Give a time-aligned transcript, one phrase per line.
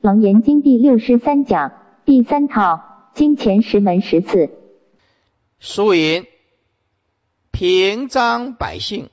[0.00, 1.72] 楞严经第六十三讲
[2.04, 4.50] 第三套经前十门十次。
[5.58, 6.24] 书云：
[7.50, 9.10] 平章百姓。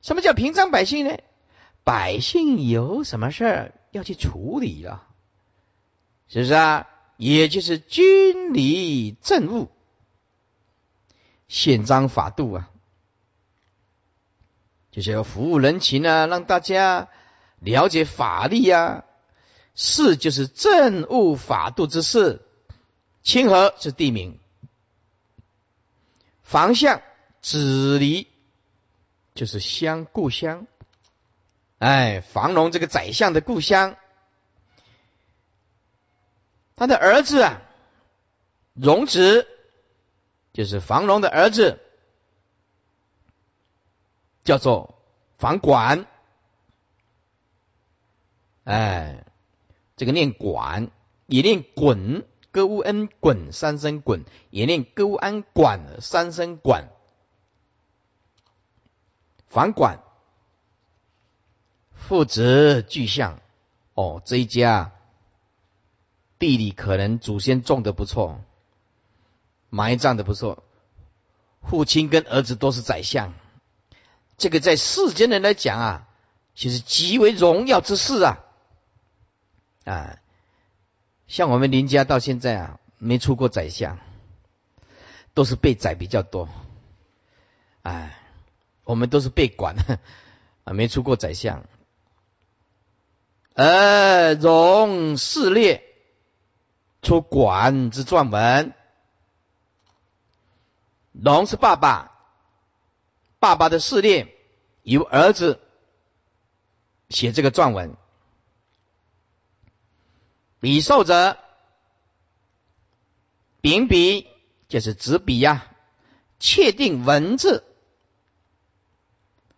[0.00, 1.18] 什么叫平章百姓呢？
[1.84, 5.06] 百姓有什么事儿要去处理了，
[6.28, 6.88] 是不是啊？
[7.18, 9.68] 也就是军礼政务、
[11.48, 12.70] 宪章法度啊，
[14.90, 17.08] 就是要服务人情啊，让大家
[17.60, 19.04] 了解法律啊。
[19.78, 22.40] 事就是政务法度之事，
[23.22, 24.40] 清河是地名，
[26.42, 27.02] 房相
[27.42, 28.26] 子离
[29.34, 30.66] 就是乡故乡。
[31.78, 33.98] 哎，房龙这个宰相的故乡，
[36.74, 37.60] 他的儿子啊，
[38.72, 39.46] 荣子
[40.54, 41.78] 就是房龙的儿子，
[44.42, 45.02] 叫做
[45.36, 46.06] 房管。
[48.66, 49.24] 哎，
[49.96, 50.90] 这个念管，
[51.26, 56.88] 也念滚，歌乌恩滚三声滚，也念歌乌安管三声管，
[59.46, 60.00] 房管。
[61.94, 63.40] 父子俱相，
[63.94, 64.90] 哦，这一家
[66.40, 68.40] 地里可能祖先种的不错，
[69.70, 70.64] 埋葬的不错。
[71.62, 73.32] 父亲跟儿子都是宰相，
[74.36, 76.08] 这个在世间人来讲啊，
[76.56, 78.42] 其实极为荣耀之事啊。
[79.86, 80.18] 啊，
[81.28, 83.98] 像我们林家到现在啊，没出过宰相，
[85.32, 86.48] 都是被宰比较多。
[87.82, 88.18] 哎，
[88.82, 89.76] 我们都是被管
[90.64, 91.64] 啊，没出过宰相。
[93.54, 95.84] 呃，荣四列
[97.00, 98.74] 出管之撰文，
[101.12, 102.10] 龙是爸爸，
[103.38, 104.34] 爸爸的四列
[104.82, 105.60] 由儿子
[107.08, 107.96] 写这个撰文，
[110.66, 111.38] 笔受者
[113.60, 114.26] 秉笔
[114.66, 115.72] 就是执笔呀，
[116.40, 117.62] 确定文字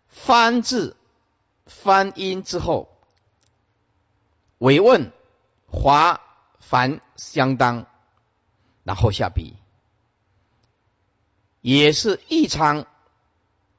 [0.07, 0.95] 翻字
[1.65, 2.95] 翻音之后。
[4.59, 5.11] 委问
[5.65, 6.21] 华
[6.59, 7.87] 繁相当，
[8.83, 9.55] 然后下笔，
[11.61, 12.85] 也是异常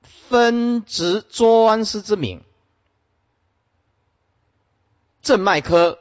[0.03, 2.43] 分职专师之名。
[5.23, 6.01] 正脉科，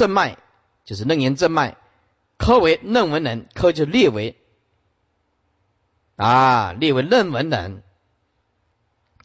[0.00, 0.38] 正脉
[0.86, 1.76] 就是楞严正脉，
[2.38, 4.34] 科为楞文人，科就列为
[6.16, 7.82] 啊，列为楞文人，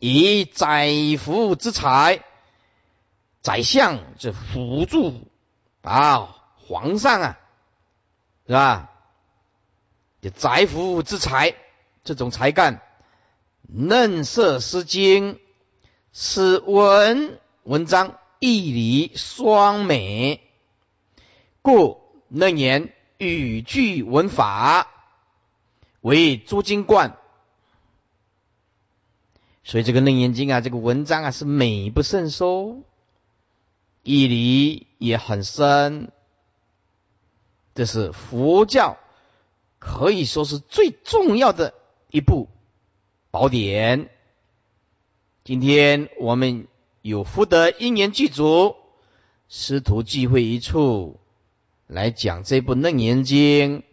[0.02, 2.26] 以载福之才。
[3.42, 5.30] 宰相是辅助
[5.82, 7.40] 啊，皇上啊，
[8.46, 8.92] 是吧？
[10.20, 11.56] 这宰辅之才，
[12.04, 12.82] 这种才干，
[13.62, 15.40] 嫩色诗经，
[16.12, 20.45] 此文文章义理双美，
[21.66, 24.88] 故嫩言语句文法
[26.00, 27.18] 为诸经冠。
[29.64, 32.84] 所以这个楞严经啊，这个文章啊是美不胜收。
[34.04, 36.12] 义理也很深，
[37.74, 39.00] 这是佛教
[39.80, 41.74] 可以说是最重要的
[42.12, 42.48] 一部
[43.32, 44.12] 宝典。
[45.44, 46.68] 今天我们
[47.02, 48.76] 有福德因缘具足，
[49.50, 51.20] 师徒聚会一处
[51.88, 53.84] 来讲这部楞严经，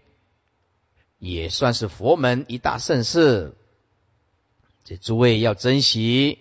[1.18, 3.56] 也算是佛门一大盛事。
[4.84, 6.38] 这诸位要珍惜。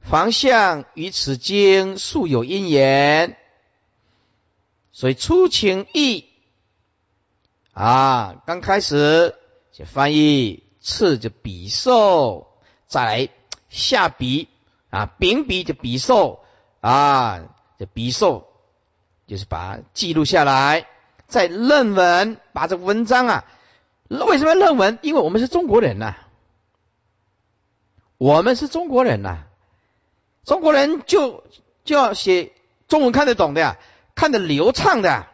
[0.00, 3.36] 方向与此经素有因缘，
[4.92, 6.24] 所以出情意
[7.72, 9.36] 啊，刚开始
[9.72, 12.48] 就翻译，次就笔受，
[12.86, 13.28] 再来
[13.68, 14.48] 下笔
[14.88, 16.42] 啊，秉笔就笔受
[16.80, 18.49] 啊，就笔受，
[19.30, 20.88] 就是把记录下来，
[21.28, 23.44] 在论文，把这文章啊，
[24.08, 24.98] 为什么论文？
[25.02, 26.16] 因为我们是中国人呐，
[28.18, 29.44] 我们是中国人呐。
[30.44, 31.44] 中国人就
[31.84, 32.50] 就要写
[32.88, 33.76] 中文看得懂的呀，
[34.16, 35.28] 看得流畅的，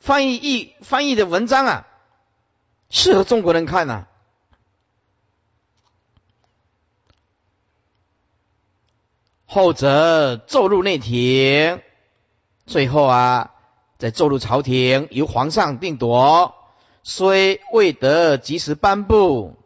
[0.00, 1.86] 翻译译翻译的文章啊，
[2.90, 4.08] 适合中国人看呐。
[9.46, 11.80] 后者奏入内廷，
[12.66, 13.52] 最后啊，
[13.98, 16.54] 再奏入朝廷，由皇上定夺，
[17.02, 19.56] 虽未得及时颁布，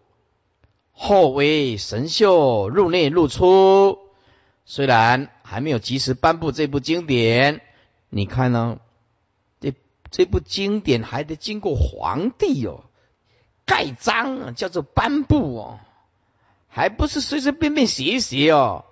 [0.92, 3.98] 后为神秀入内入出。
[4.64, 7.62] 虽然还没有及时颁布这部经典，
[8.10, 8.78] 你看呢？
[9.60, 9.72] 这
[10.10, 12.84] 这部经典还得经过皇帝哦
[13.64, 15.78] 盖章，叫做颁布哦，
[16.68, 18.84] 还不是随随便便写一写哦。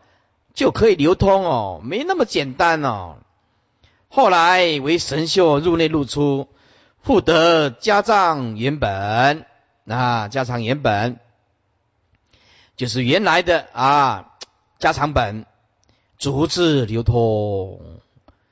[0.55, 3.17] 就可以流通哦，没那么简单哦。
[4.09, 6.49] 后来为神秀入内入出，
[7.03, 9.45] 复得家藏原本
[9.87, 11.19] 啊，家藏原本
[12.77, 14.35] 就是原来的啊
[14.79, 15.47] 家常本，
[16.19, 17.81] 逐字流通，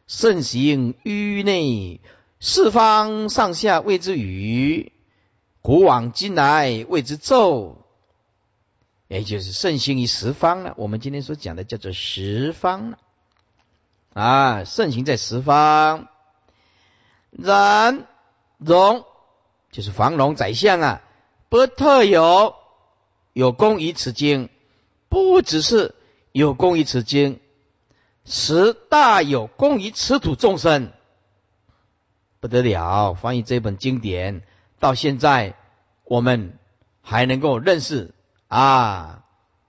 [0.06, 2.00] 盛行于内，
[2.40, 4.92] 四方上下谓之语，
[5.62, 7.78] 古往今来谓之咒。
[9.06, 10.74] 也就是盛行于十方了。
[10.76, 12.98] 我们今天所讲的叫做十方了
[14.14, 16.08] 啊，盛行在十方。
[17.30, 18.06] 然
[18.56, 19.04] 容
[19.70, 21.02] 就是房荣宰相啊，
[21.48, 22.54] 不特有
[23.32, 24.48] 有功于此经，
[25.08, 25.94] 不只是
[26.32, 27.40] 有功于此经，
[28.24, 30.92] 实大有功于此土众生，
[32.40, 33.14] 不得了。
[33.14, 34.42] 翻译这本经典
[34.78, 35.56] 到现在，
[36.04, 36.58] 我们
[37.02, 38.14] 还能够认识。
[38.46, 39.24] 啊，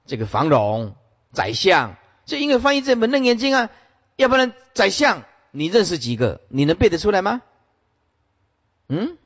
[0.05, 0.95] 这个房荣
[1.31, 1.95] 宰相，
[2.25, 3.71] 就因为翻译这本《楞严经》啊，
[4.15, 6.41] 要不然宰相你认识几个？
[6.49, 7.41] 你能背得出来吗？
[8.87, 9.17] 嗯，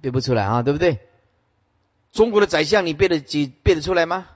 [0.00, 1.00] 背不出来啊，对不对？
[2.12, 4.28] 中国的宰相你背得几背得出来吗？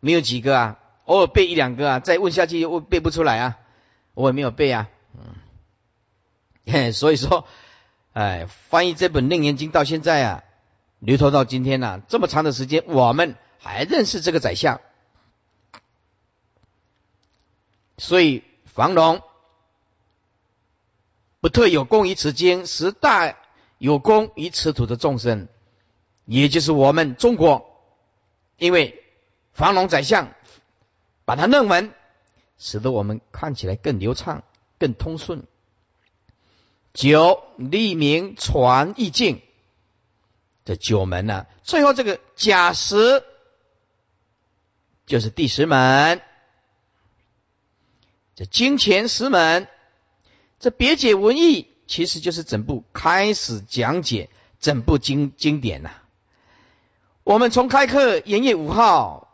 [0.00, 3.58] 没有几个啊，偶尔背一两个啊，再问下去又背不出来啊，
[4.14, 4.88] 我也没有背啊，
[6.64, 7.46] 嗯， 所以说，
[8.12, 10.44] 哎，翻译这本《楞严经》到现在啊。
[11.00, 14.80] 流传到今天呢，这么长的时间，我们还认识这个宰相，
[18.02, 19.22] 所以房龙
[21.38, 23.38] 不特有功于此经，实大
[23.78, 25.46] 有功于此土的众生，
[26.24, 27.80] 也就是我们中国，
[28.58, 29.04] 因为
[29.52, 30.34] 房龙宰相
[31.24, 31.94] 把它弄文，
[32.58, 34.42] 使得我们看起来更流畅、
[34.80, 35.44] 更通顺。
[36.92, 39.40] 九立名传意境。
[40.64, 43.22] 这九门呢，最后这个甲十
[45.06, 46.20] 就是第十门，
[48.42, 49.68] 这经前十门，
[50.58, 55.92] 这别解文义其实就是整部开始讲解整部经经典呐。
[57.22, 59.28] 我们从开课元月五号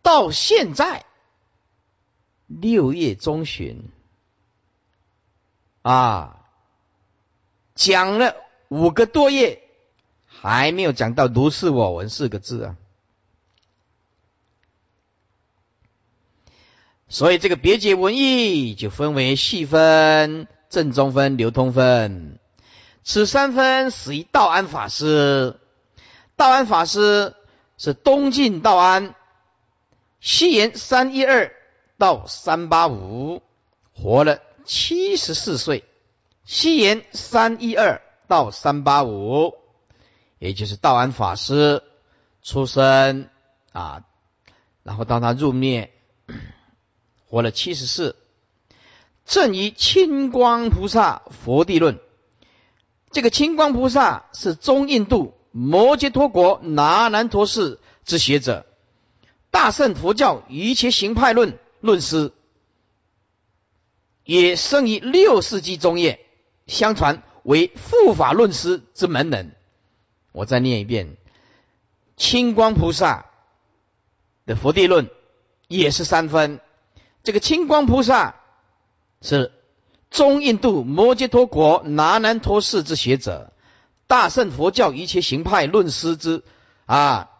[0.00, 1.04] 到现在
[2.46, 3.90] 六月中旬
[5.82, 6.46] 啊，
[7.74, 8.36] 讲了
[8.68, 9.60] 五个多月。
[10.42, 12.76] 还没有讲到“如是我闻”四个字啊，
[17.10, 22.38] 所以这个别解文义就分为细分、正中分、流通分。
[23.02, 25.58] 此三分始于道安法师。
[26.36, 27.34] 道安法师
[27.76, 29.16] 是东晋道安，
[30.20, 31.52] 西元三一二
[31.98, 33.42] 到三八五，
[33.92, 35.84] 活了七十四岁。
[36.44, 39.54] 西元三一二到三八五。
[40.38, 41.82] 也就是道安法师
[42.42, 43.28] 出生
[43.72, 44.04] 啊，
[44.84, 45.92] 然后当他入灭，
[47.30, 48.16] 活了七十四，
[49.24, 52.00] 正于清光菩萨佛地论。
[53.12, 58.66] 这个清光菩萨是中印度摩揭陀国拿南陀寺之学者，
[59.52, 62.32] 大圣佛教一切行派论论师，
[64.24, 66.26] 也生于六世纪中叶，
[66.66, 69.54] 相传为护法论师之门人。
[70.32, 71.16] 我再念一遍，
[72.16, 73.26] 清光菩萨
[74.46, 75.08] 的佛地论
[75.68, 76.60] 也是三分。
[77.22, 78.36] 这个清光菩萨
[79.20, 79.52] 是
[80.10, 83.52] 中印度摩揭陀国拿南陀寺之学者，
[84.06, 86.42] 大乘佛教一切行派论师之
[86.86, 87.30] 啊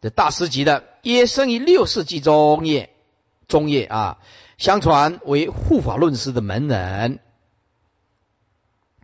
[0.00, 2.90] 的大师级的，也生于六世纪中叶
[3.46, 4.18] 中叶啊，
[4.58, 7.20] 相传为护法论师的门人，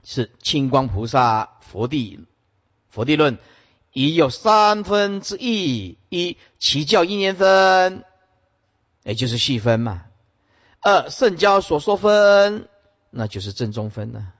[0.02, 2.26] 是清光菩萨佛地。
[2.88, 3.38] 佛地论
[3.92, 8.04] 已有三分之一：一其教因缘分，
[9.06, 10.00] 也就是细分嘛；
[10.80, 12.68] 二圣教所说分，
[13.10, 14.32] 那就是正中分呢；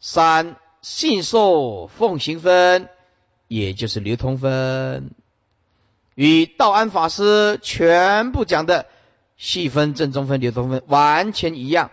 [0.00, 2.88] 三信受奉行分，
[3.46, 5.12] 也就是流通分，
[6.16, 8.86] 与道安法师全部讲的
[9.36, 11.92] 细分、正中分、流通分完全一样，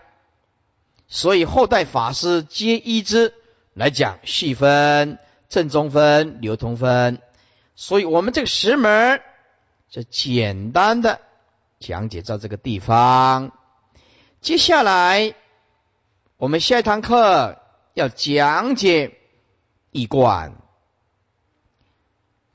[1.06, 3.32] 所以后代法师皆依之
[3.74, 5.18] 来讲细分。
[5.48, 7.20] 正中分、流通分，
[7.74, 9.20] 所以我们这个十门
[9.88, 11.20] 就简单的
[11.80, 13.52] 讲解到这个地方。
[14.42, 15.34] 接下来
[16.36, 17.58] 我们下一堂课
[17.94, 19.16] 要讲解
[19.90, 20.52] 一观。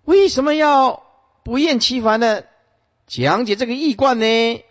[0.03, 1.03] 为什么要
[1.43, 2.47] 不厌其烦的
[3.07, 4.63] 讲解这个易观呢？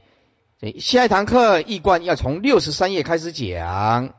[0.78, 4.14] 下一堂课易观要从六十三页开始讲。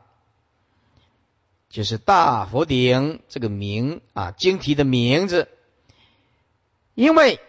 [1.70, 5.48] 就是大佛顶这个名啊，经题的名字，
[6.94, 7.40] 因为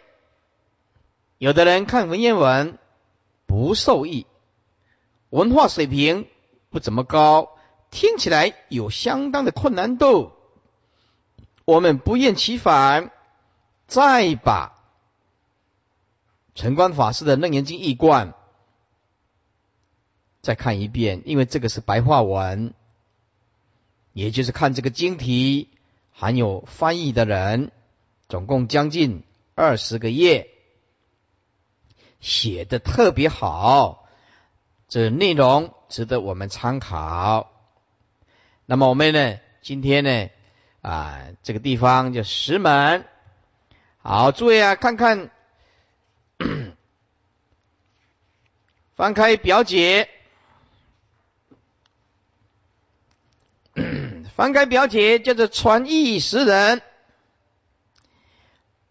[1.37, 2.79] 有的人看文言文
[3.45, 4.25] 不受益，
[5.29, 6.27] 文化水平
[6.69, 7.57] 不怎么高，
[7.91, 10.31] 听起来有相当的困难度。
[11.63, 13.11] 我们不厌其烦，
[13.87, 14.73] 再把
[16.55, 18.33] 陈观法师的《楞严经》译贯
[20.41, 22.73] 再看一遍，因为这个是白话文，
[24.13, 25.69] 也就是看这个经题，
[26.13, 27.71] 含有翻译的人，
[28.27, 30.49] 总共将近二十个页。
[32.19, 34.07] 写的特别好，
[34.87, 37.51] 这内容值得我们参考。
[38.65, 40.29] 那么我们呢，今天呢，
[40.81, 43.05] 啊，这个地方叫石门。
[43.99, 45.29] 好，诸位啊，看看，
[48.95, 50.09] 翻开表姐，
[54.35, 56.81] 翻开表姐叫做传译识人，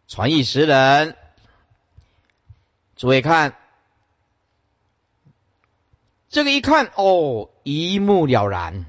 [0.06, 1.16] 传译识人。
[2.96, 3.54] 诸位看，
[6.30, 8.86] 这个一看哦，一目了然，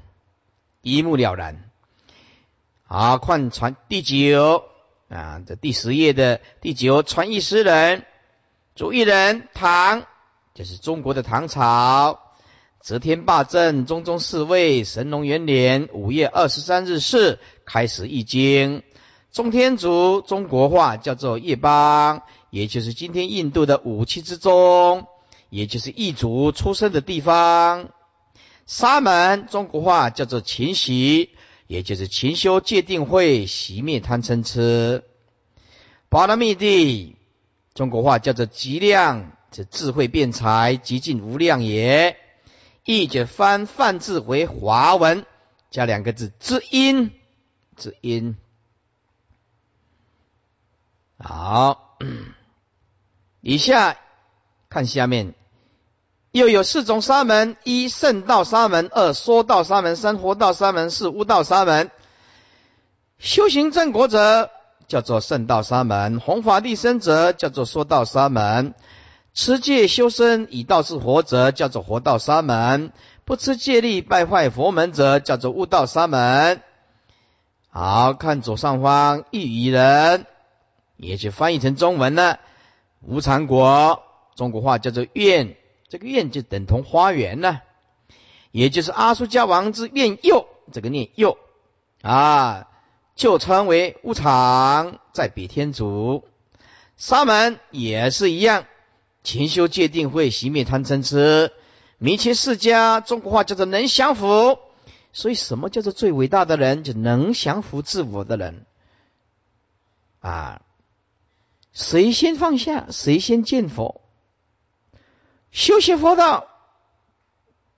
[0.80, 1.70] 一目了然。
[2.84, 4.64] 好，看传第九
[5.10, 8.06] 啊，这第十页的第九传译诗人，
[8.74, 10.06] 主译人唐，
[10.54, 12.18] 就是中国的唐朝，
[12.80, 18.82] 则天霸政，中宗四位，神龙元年五月二十三日是开始译经，
[19.32, 22.22] 中天竺中国话叫做叶邦。
[22.50, 25.06] 也就是今天印度的武器之中，
[25.50, 27.90] 也就是异族出生的地方。
[28.66, 31.30] 沙门中国话叫做勤习，
[31.66, 35.04] 也就是勤修戒定慧，熄灭贪嗔痴。
[36.08, 37.16] 巴拉密地
[37.74, 42.16] 中国话叫做极量，这智慧辩才，极尽无量也。
[42.84, 45.26] 译者翻梵字为华文，
[45.70, 47.10] 加两个字知音，
[47.76, 48.36] 知音。
[51.18, 51.87] 好。
[53.40, 53.96] 以下
[54.68, 55.34] 看下面，
[56.32, 61.90] 又有四种沙门：一圣道沙门，二说道沙门，三活道沙门，四悟道沙门。
[63.18, 64.50] 修行正果者
[64.86, 68.74] 叫做圣道沙门，弘法利生者叫做说道沙门，
[69.34, 72.92] 持戒修身以道是活者叫做活道沙门，
[73.24, 76.62] 不持戒律败坏佛门者叫做悟道沙门。
[77.70, 80.26] 好看左上方一语人，
[80.98, 82.40] 也就翻译成中文了。
[83.00, 84.02] 无常国，
[84.34, 85.56] 中国话叫做愿，
[85.88, 87.60] 这个愿就等同花园呢，
[88.50, 91.38] 也就是阿苏加王之愿右，这个念右
[92.02, 92.68] 啊，
[93.14, 96.24] 就称为无常，在比天竺。
[96.96, 98.66] 沙门也是一样，
[99.22, 101.52] 勤修戒定慧，熄灭贪嗔痴，
[101.98, 104.58] 弥切世家，中国话叫做能降服。
[105.12, 106.82] 所以，什么叫做最伟大的人？
[106.82, 108.66] 就能降服自我的人
[110.20, 110.60] 啊。
[111.72, 114.00] 谁先放下，谁先见佛。
[115.50, 116.48] 修习佛道，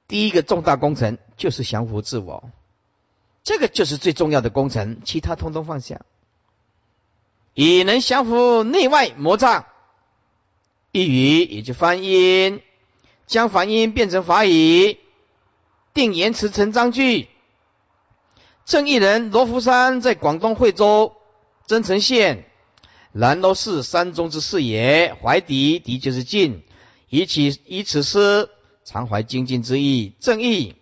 [0.09, 2.51] 第一个重大工程就是降服自我，
[3.45, 6.01] 这个就是最重要的工程，其他通通放下。
[7.55, 9.67] 以能降服内外魔障，
[10.93, 12.63] 一语也就翻音，
[13.27, 14.99] 将梵音变成法语，
[15.95, 17.29] 定言辞成章句。
[18.65, 21.17] 正义人罗浮山在广东惠州
[21.67, 22.50] 增城县。
[23.13, 26.63] 南都是山中之事也，怀敌敌就是进，
[27.09, 28.49] 以此以此诗
[28.85, 30.77] 常怀精进之意，正义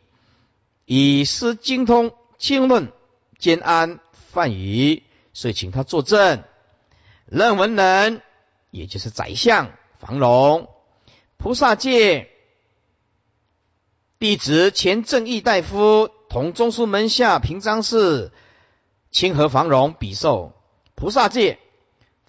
[0.84, 2.92] 以诗精通经论
[3.38, 6.44] 兼安梵语，所以请他作证。
[7.24, 8.20] 任文人
[8.70, 10.68] 也就是宰相房龙，
[11.38, 12.28] 菩萨界
[14.18, 18.32] 弟子前正义大夫，同中书门下平章事
[19.10, 20.52] 清河房荣比寿
[20.94, 21.58] 菩萨界。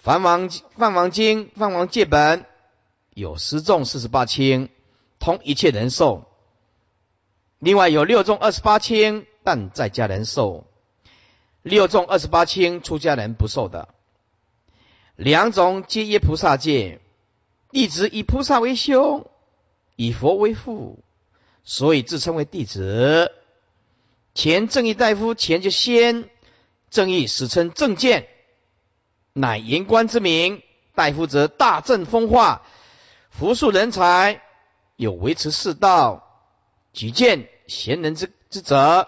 [0.01, 2.45] 梵王梵王经梵王戒本
[3.13, 4.69] 有十众四十八清，
[5.19, 6.25] 通一切人寿。
[7.59, 10.65] 另外有六众二十八清，但在家人寿。
[11.63, 13.89] 六众二十八清，出家人不受的。
[15.17, 17.01] 两种皆耶菩萨戒，
[17.71, 19.29] 弟子以菩萨为兄，
[19.97, 21.03] 以佛为父，
[21.65, 23.33] 所以自称为弟子。
[24.33, 26.29] 前正义大夫前就先
[26.89, 28.29] 正义，史称正见。
[29.39, 30.61] 乃言官之名，
[30.95, 32.61] 代负责大政风化，
[33.29, 34.41] 扶庶人才，
[34.97, 36.27] 有维持世道，
[36.91, 39.07] 举荐贤人之之责。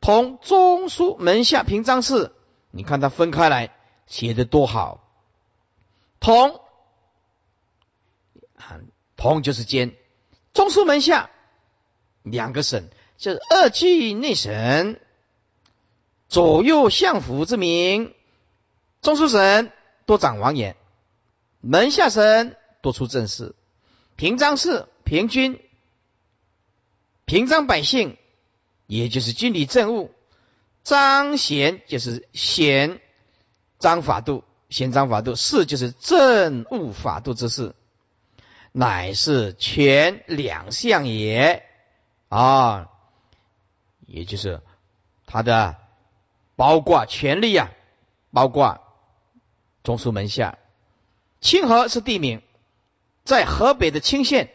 [0.00, 2.32] 同中书门下平章事，
[2.70, 3.74] 你看他分开来
[4.06, 5.04] 写的多好。
[6.20, 6.60] 同，
[9.16, 9.94] 同就是兼，
[10.54, 11.28] 中书门下
[12.22, 14.98] 两个省，就是二季内省，
[16.28, 18.14] 左右相府之名。
[19.08, 19.72] 中书省
[20.04, 20.76] 多掌王爷，
[21.62, 23.54] 门下省多出正事，
[24.16, 25.62] 平章事平均，
[27.24, 28.18] 平章百姓，
[28.86, 30.10] 也就是军理政务，
[30.82, 33.00] 彰贤就是贤
[33.78, 37.74] 章法度，贤章法度事就是政务法度之事，
[38.72, 41.64] 乃是权两项也
[42.28, 42.90] 啊，
[44.04, 44.60] 也就是
[45.24, 45.76] 他的
[46.56, 47.70] 包括权力啊，
[48.32, 48.84] 包括
[49.88, 50.58] 中书门下。
[51.40, 52.42] 清河是地名，
[53.24, 54.50] 在河北的清县。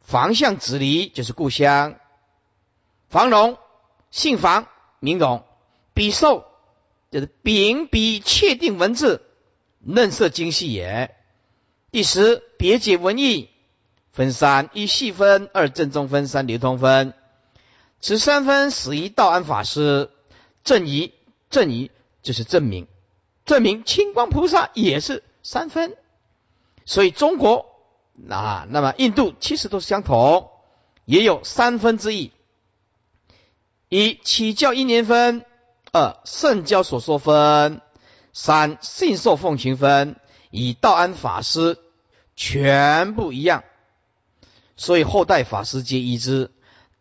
[0.00, 1.96] 房相子离就是故乡。
[3.08, 3.58] 房荣，
[4.12, 4.68] 姓房，
[5.00, 5.42] 名荣。
[5.92, 6.44] 笔寿
[7.10, 9.22] 就是秉笔确定文字，
[9.80, 11.16] 嫩色精细也。
[11.90, 13.50] 第十，别解文意
[14.12, 17.12] 分三：一细分，二正中分，三流通分。
[18.00, 20.10] 此三分始于道安法师。
[20.62, 21.12] 正仪，
[21.50, 21.90] 正仪
[22.22, 22.86] 就是证明，
[23.50, 25.24] 证明清光菩萨也是。
[25.42, 25.96] 三分，
[26.84, 27.66] 所以中国
[28.28, 30.50] 啊，那么印度其实都是相同，
[31.04, 32.30] 也有三分之一。
[33.88, 35.44] 一起教一年分，
[35.90, 37.80] 二圣教所说分，
[38.32, 40.14] 三信受奉行分，
[40.52, 41.76] 以道安法师
[42.36, 43.64] 全部一样，
[44.76, 46.52] 所以后代法师皆一之。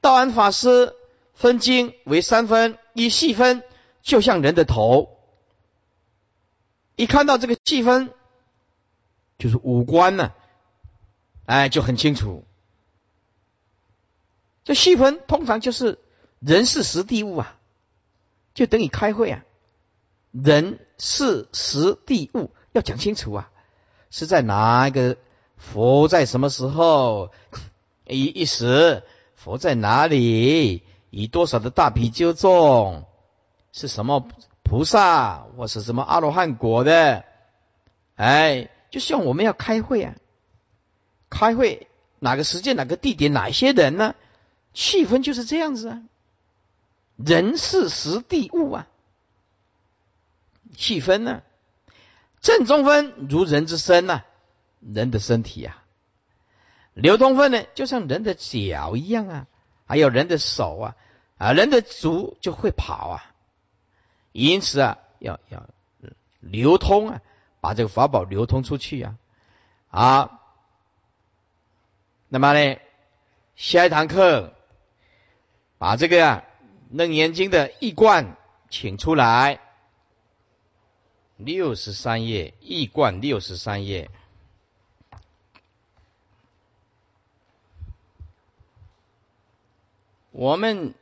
[0.01, 0.95] 道安法师
[1.35, 3.61] 分经为三分，一细分
[4.01, 5.18] 就像人的头，
[6.99, 8.13] 一看到这个细分。
[9.37, 10.33] 就是五官呢，
[11.45, 12.43] 哎，就很清楚。
[14.65, 15.97] 这细分通常就是
[16.39, 17.55] 人事实地物啊，
[18.53, 19.45] 就等于开会啊。
[20.33, 23.49] 人事实地物要讲清楚啊，
[24.11, 25.15] 是在哪一个
[25.55, 27.31] 佛在什么时候？
[28.05, 29.03] 一一时
[29.35, 30.83] 佛在哪里？
[31.11, 33.05] 以多少的大比丘众？
[33.71, 34.27] 是什么
[34.69, 37.25] 菩萨或是什么阿罗汉果的？
[38.15, 38.69] 哎。
[38.91, 40.15] 就像我们要开会啊，
[41.29, 44.15] 开会哪个时间、哪个地点、哪些人呢？
[44.73, 46.01] 气氛就是这样子啊，
[47.15, 48.87] 人事时地物啊，
[50.75, 51.43] 气氛呢，
[52.41, 54.23] 正中分如人之身呐，
[54.79, 55.83] 人的身体啊，
[56.95, 59.47] 流通分呢，就像人的脚一样啊，
[59.85, 60.95] 还有人的手啊，
[61.37, 63.28] 啊，人的足就会跑啊，
[64.31, 65.65] 因此啊，要要
[66.39, 67.21] 流通啊。
[67.61, 69.17] 把这个法宝流通出去呀，
[69.89, 70.39] 啊，
[72.29, 72.79] 那么呢，
[73.57, 74.53] 下一堂课
[75.77, 76.17] 把这个
[76.89, 78.37] 《楞严经》的译冠
[78.69, 79.59] 请出来，
[81.35, 84.09] 六十三页译冠六十三页，
[90.31, 90.95] 我们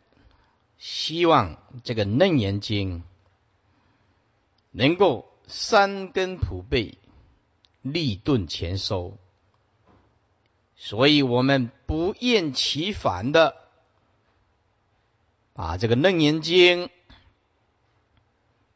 [0.79, 3.01] 希望这个《楞严经》
[4.77, 5.25] 能够。
[5.49, 6.97] 三根普被，
[7.81, 9.17] 立顿前收，
[10.75, 13.55] 所以我们不厌其烦的
[15.53, 16.87] 把这个《楞严经》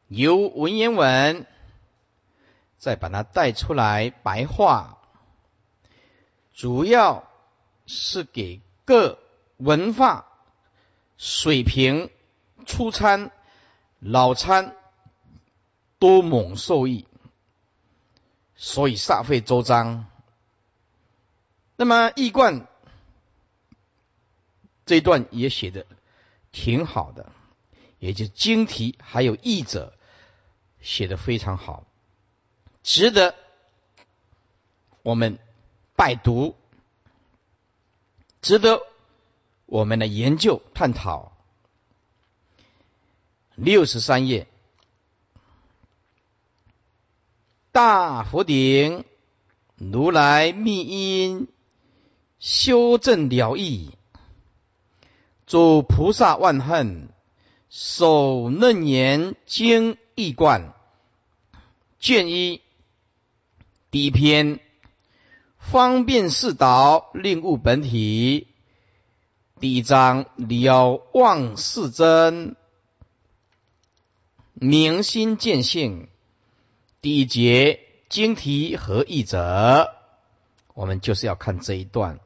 [0.08, 1.46] 由文言文
[2.78, 4.96] 再把它带出来白话，
[6.54, 7.28] 主要
[7.84, 9.18] 是给各
[9.58, 10.26] 文化
[11.18, 12.08] 水平
[12.64, 13.30] 初参、
[14.00, 14.74] 老参。
[16.02, 17.06] 多蒙受益，
[18.56, 20.06] 所以煞费周章。
[21.76, 22.66] 那么易冠
[24.84, 25.86] 这段也写的
[26.50, 27.30] 挺好的，
[28.00, 29.96] 也就经题还有译者
[30.80, 31.84] 写的非常好，
[32.82, 33.36] 值得
[35.02, 35.38] 我们
[35.94, 36.56] 拜读，
[38.40, 38.82] 值得
[39.66, 41.30] 我们的研究探讨。
[43.54, 44.48] 六十三页。
[47.72, 49.04] 大佛顶，
[49.76, 51.48] 如来密因
[52.38, 53.92] 修正了义，
[55.46, 57.08] 诸菩萨万恨，
[57.70, 60.74] 守楞严经义观，
[61.98, 62.60] 卷一
[63.90, 64.60] 第一篇，
[65.56, 68.48] 方便示导，令悟本体。
[69.60, 72.54] 第一章了望世真，
[74.52, 76.08] 明心见性。
[77.02, 79.92] 第一节经题和译者，
[80.72, 82.20] 我们就是要看这一段，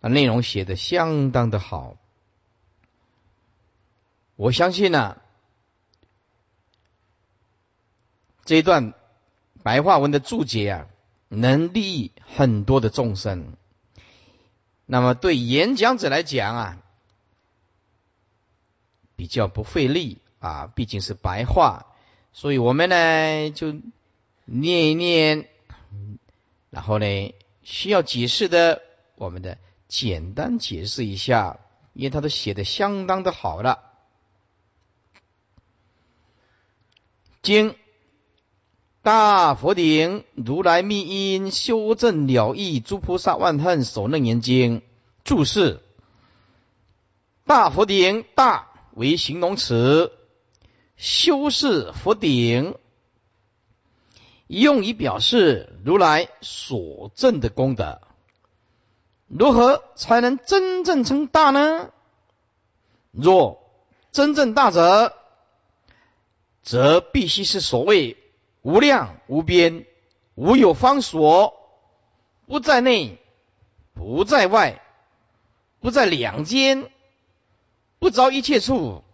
[0.00, 1.96] 那内容写的相当的好。
[4.34, 5.18] 我相信呢，
[8.44, 8.92] 这一段
[9.62, 10.86] 白话文的注解啊，
[11.28, 13.54] 能利益很多的众生。
[14.84, 16.78] 那么对演讲者来讲啊，
[19.14, 21.84] 比较不费力啊，毕竟是白话。
[22.40, 23.74] 所以我们呢，就
[24.44, 25.48] 念一念，
[26.70, 28.80] 然后呢，需要解释的，
[29.16, 31.58] 我们的简单解释一下，
[31.94, 33.82] 因为他都写的相当的好了。
[37.42, 37.74] 经
[39.02, 44.82] 大佛顶如来密因修正了义诸菩萨万恨守楞严经
[45.24, 45.80] 注释。
[47.46, 50.12] 大佛顶大为形容词，
[50.98, 52.76] 修饰佛顶，
[54.48, 58.00] 用以表示如来所证的功德。
[59.28, 61.92] 如何才能真正称大呢？
[63.12, 63.62] 若
[64.10, 65.14] 真正大者，
[66.62, 68.16] 则必须是所谓
[68.62, 69.86] 无量无边、
[70.34, 71.54] 无有方所，
[72.46, 73.18] 不在内，
[73.94, 74.82] 不在外，
[75.78, 76.90] 不在两间。
[78.00, 79.04] 不着一切处，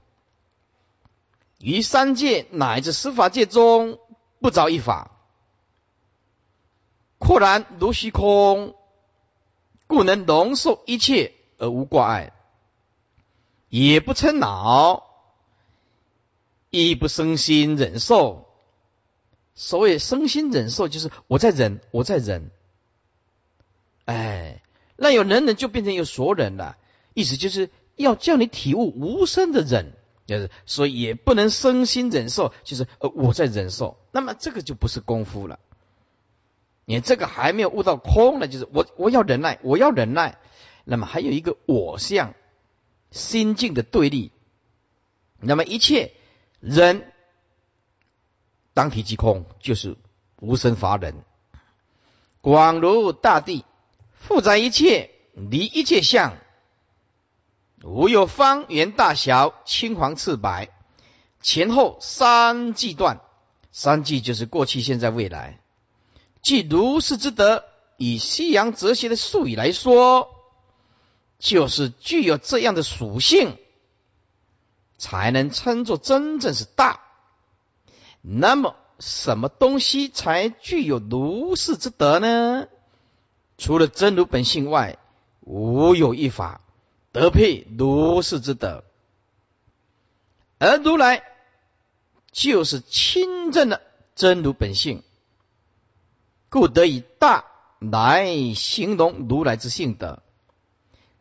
[1.65, 3.99] 于三界乃至十法界中
[4.39, 5.13] 不着一法，
[7.17, 8.75] 阔然如虚空，
[9.87, 12.35] 故能容受一切而无挂碍，
[13.71, 15.05] 也不嗔恼，
[16.69, 18.47] 亦不生心忍受。
[19.55, 22.51] 所谓生心忍受，就是我在忍，我在忍。
[24.05, 24.61] 哎，
[24.97, 26.77] 那有能忍就变成有所忍了，
[27.15, 27.71] 意思就是。
[27.97, 29.93] 要叫你体悟无声的忍，
[30.27, 35.59] 就是所以也不能身心忍受，就是呃我在忍受，那么这个就不是功夫了。
[36.87, 40.39] 你这个还没有悟到空呢，就是我我要忍耐，我要忍耐，
[40.85, 42.35] 那么还有一个我相
[43.11, 44.33] 心境的对立，
[45.41, 46.13] 那么一切
[46.61, 47.13] 人
[48.73, 49.97] 当体即空，就是
[50.41, 51.15] 无生法忍，
[52.41, 53.65] 广如大地，
[54.13, 56.37] 负载一切，离一切相。
[57.85, 60.71] 无有方圆大小，青黄赤白，
[61.43, 63.21] 前后三季段，
[63.73, 65.61] 三季就是过去、现在、未来。
[66.41, 67.63] 即如是之德，
[67.99, 70.31] 以西洋哲学的术语来说，
[71.39, 73.59] 就是具有这样的属性，
[74.97, 77.03] 才能称作真正是大。
[78.23, 82.67] 那么，什么东西才具有如是之德呢？
[83.59, 84.97] 除了真如本性外，
[85.43, 86.63] 无有一法。
[87.15, 88.83] 得配如是之德，
[90.59, 91.23] 而如来
[92.33, 93.81] 就是亲证的
[94.17, 95.05] 真如本性，
[96.49, 97.45] 故得以大
[97.79, 100.25] 来形容如来之性德。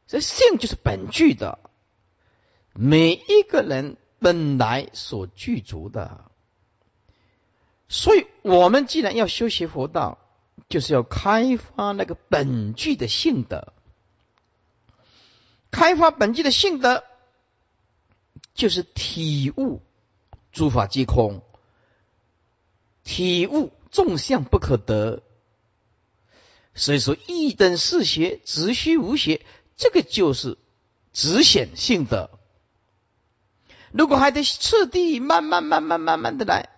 [0.08, 1.60] 这性就是本具的，
[2.74, 6.26] 每一个人本来所具足的。
[7.88, 10.18] 所以，我们既然要修习佛道，
[10.70, 13.74] 就是要开发那个本具的性德。
[15.74, 17.04] 开发本具的性德，
[18.54, 19.82] 就是体悟
[20.52, 21.42] 诸法皆空，
[23.04, 25.24] 体悟众相不可得。
[26.76, 29.42] 所以说，一等是邪，只虚无邪，
[29.76, 30.60] 这个就是
[31.12, 32.30] 直显性德。
[33.92, 36.70] 如果还得次第慢慢、慢慢、慢慢的来，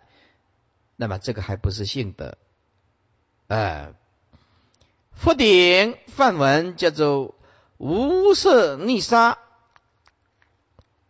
[0.95, 2.37] 那么这个还不是性德。
[3.47, 3.91] 哎，
[5.11, 7.34] 佛顶梵文叫做。
[7.77, 9.37] 无色逆沙，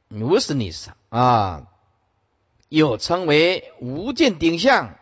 [0.09, 1.67] 无色逆沙啊，
[2.69, 4.97] 又称为无见顶相，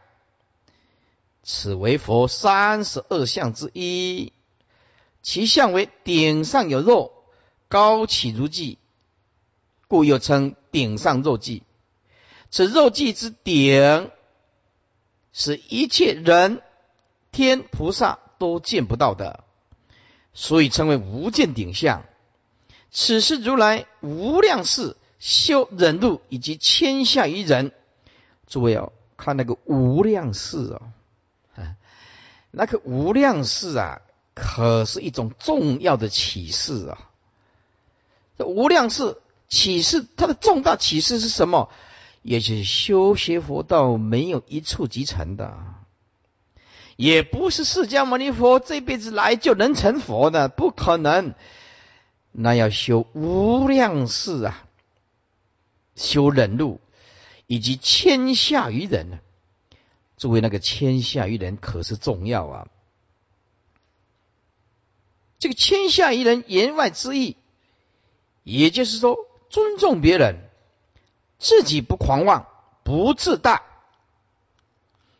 [1.41, 4.33] 此为佛三十二相之一。
[5.21, 7.13] 其相为顶上有肉，
[7.69, 8.77] 高起如髻，
[9.87, 11.61] 故又称顶上肉髻。
[12.51, 14.11] 此肉髻之顶，
[15.31, 16.61] 是一切人
[17.31, 19.42] 天菩萨都见不到的。
[20.33, 22.03] 所以称为无见顶相。
[22.91, 27.71] 此是如来无量世修忍辱以及千下于人。
[28.47, 30.81] 诸位哦，看那个无量世哦，
[32.51, 34.01] 那个无量世啊，
[34.35, 37.09] 可是一种重要的启示啊。
[38.37, 39.17] 这无量世
[39.49, 41.69] 启示，它的重大启示是什么？
[42.21, 45.57] 也就是修学佛道没有一触即成的。
[47.03, 51.35] 也不是释迦牟尼佛这辈子来就能成佛的，不可能。
[52.31, 54.63] 那要修无量世啊，
[55.97, 56.79] 修忍辱，
[57.45, 59.19] 以及谦下于人呢。
[60.15, 62.67] 作为那个谦下于人，可是重要啊。
[65.39, 67.35] 这个谦下于人言外之意，
[68.43, 69.17] 也就是说
[69.49, 70.37] 尊重别人，
[71.37, 72.47] 自己不狂妄，
[72.85, 73.61] 不自大，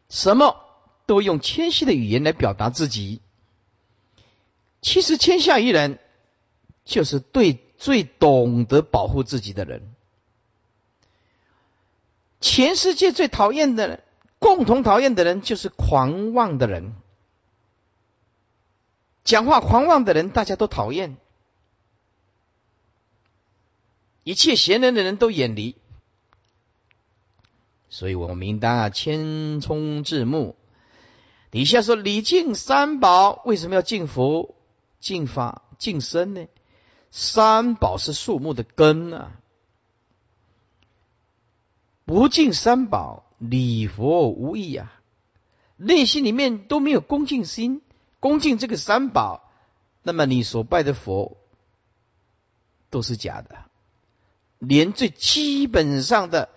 [0.08, 0.63] 什么？
[1.06, 3.22] 都用谦虚的语言来表达自己。
[4.82, 6.00] 其实，谦下于人，
[6.84, 9.94] 就是对最懂得保护自己的人。
[12.42, 14.04] 全世界最讨厌的人
[14.40, 16.94] 共同讨厌的人就是狂妄的人，
[19.24, 21.16] 讲话狂妄的人大家都讨厌，
[24.26, 25.78] 一切贤人的人都远离。
[27.90, 30.58] 所以我们应当啊，千冲至目。
[31.54, 34.56] 底下说礼敬三宝，为什么要敬佛、
[35.00, 36.48] 敬法、敬身呢？
[37.12, 39.40] 三宝是树木的根啊，
[42.06, 45.00] 不敬三宝，礼佛无益啊。
[45.78, 47.84] 内心里面都没有恭敬心，
[48.20, 49.52] 恭敬这个三宝，
[50.02, 51.38] 那么你所拜的佛
[52.90, 53.66] 都是假的，
[54.58, 56.50] 连最基本上的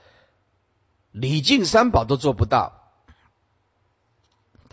[1.10, 2.85] 礼敬三宝都做不到，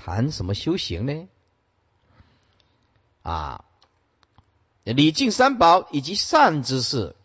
[0.06, 1.30] 谈什么修行呢？
[3.22, 3.64] 啊！
[4.84, 7.16] 礼敬三宝以及善之事，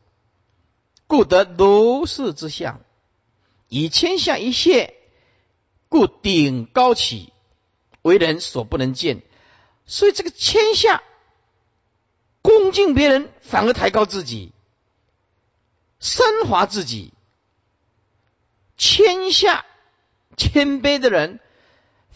[1.08, 2.80] 故得如是之相。
[3.66, 4.94] 以天下一切，
[5.88, 7.32] 故顶高起，
[8.02, 9.22] 为人所不能见。
[9.84, 11.02] 所以这个天下
[12.42, 14.52] 恭敬别人，反而抬高自己，
[15.98, 17.12] 升华自己。
[18.76, 19.66] 天下
[20.36, 21.40] 谦卑的人，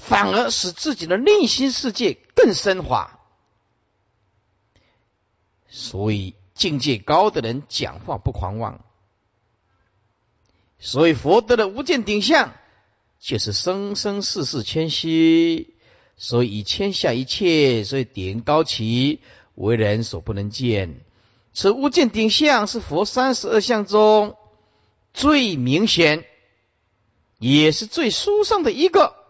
[0.03, 3.21] 反而使自己的内心世界更升华。
[5.69, 8.85] 所以境界高的人讲话不狂妄，
[10.79, 12.53] 所以佛得的无见顶相，
[13.21, 15.75] 就是生生世世谦虚，
[16.17, 19.21] 所以以天下一切，所以顶高起，
[19.55, 21.01] 为人所不能见。
[21.55, 24.37] 此无见顶相是佛三十二相中
[25.15, 26.27] 最明显，
[27.39, 29.22] 也是最殊胜的一个，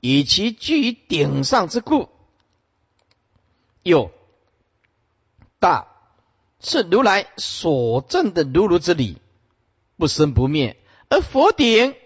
[0.00, 2.08] 以其居于顶上之故，
[3.82, 4.12] 有。
[5.60, 5.88] 大
[6.60, 9.20] 是如来所证的如如之理，
[9.96, 10.76] 不生不灭；
[11.08, 11.96] 而佛顶，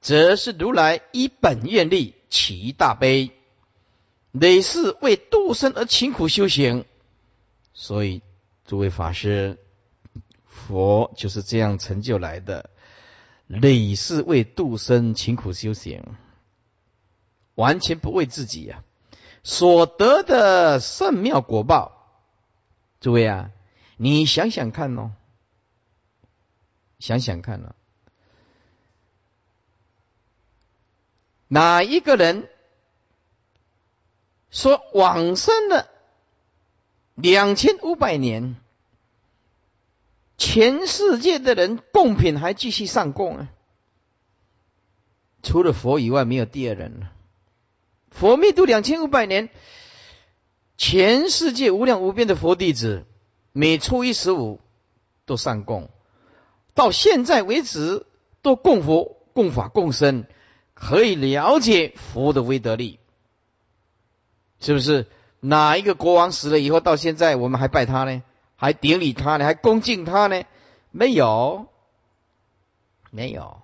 [0.00, 3.30] 则是如来依本愿力起大悲，
[4.32, 6.84] 累世为度生而勤苦修行。
[7.72, 8.22] 所以，
[8.66, 9.58] 诸位法师，
[10.48, 12.70] 佛就是这样成就来的，
[13.46, 16.02] 累世为度生勤苦修行，
[17.56, 18.84] 完全不为自己呀，
[19.42, 21.92] 所得的圣妙果报。
[23.00, 23.50] 诸位啊，
[23.96, 25.10] 你想想看哦，
[26.98, 27.74] 想想看哦，
[31.48, 32.48] 哪一个人
[34.50, 35.88] 说往生了
[37.14, 38.56] 两千五百年，
[40.38, 43.48] 全世界的人贡品还继续上供啊？
[45.42, 47.12] 除了佛以外，没有第二人了。
[48.18, 49.50] 佛灭度两千五百年。
[50.78, 53.06] 全世界无量无边的佛弟子，
[53.52, 54.60] 每初一十五
[55.24, 55.88] 都上供，
[56.74, 58.04] 到现在为止
[58.42, 60.26] 都供佛、供法、供身，
[60.74, 62.98] 可以了解佛的威德力，
[64.60, 65.06] 是不是？
[65.40, 68.22] 哪一个国王死了以后，到现在我们还拜他呢？
[68.56, 69.46] 还顶礼他呢？
[69.46, 70.42] 还恭敬他呢？
[70.90, 71.68] 没有，
[73.10, 73.62] 没有。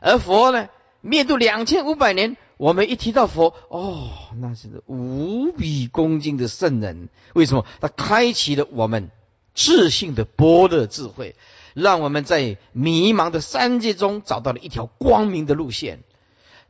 [0.00, 0.68] 而佛呢，
[1.00, 2.36] 灭度两千五百年。
[2.56, 7.08] 我们一提到佛，哦，那是无比恭敬的圣人。
[7.34, 7.66] 为什么？
[7.80, 9.10] 他开启了我们
[9.54, 11.36] 自信的般若智慧，
[11.74, 16.00] 让我们在迷茫的三界中找到了一条光明的路线。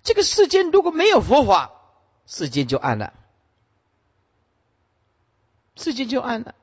[0.02, 1.70] 这个世间如果没有佛法，
[2.26, 3.12] 世间就暗了，
[5.76, 6.56] 世间就暗了。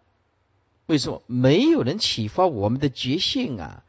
[0.85, 1.21] 为什么？
[1.27, 3.83] 没有人启发我们的觉性啊！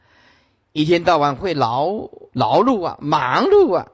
[0.73, 3.91] 一天到晚会劳劳碌啊，忙碌啊。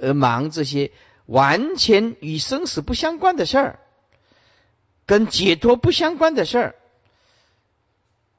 [0.00, 0.92] 而忙这些
[1.26, 3.78] 完全与生死不相关的事儿，
[5.06, 6.74] 跟解脱不相关的事儿，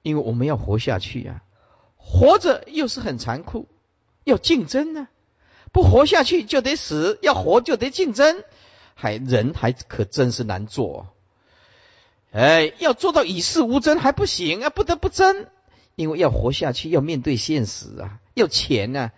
[0.02, 1.42] 因为我们要活下去呀，
[1.98, 3.68] 活着又是很残酷，
[4.24, 5.08] 要竞争呢，
[5.72, 8.44] 不活下去就得死，要活就得竞争，
[8.94, 11.08] 还人还可真是难做，
[12.32, 15.48] 哎，要做到与世无争还不行啊，不得不争，
[15.96, 19.12] 因为要活下去要面对现实啊，要钱呢。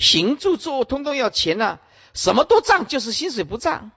[0.00, 1.78] 行住坐通通要钱呐，
[2.14, 3.92] 什么都涨，就是薪水不涨。